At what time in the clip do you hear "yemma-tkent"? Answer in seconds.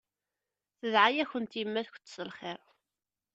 1.59-2.11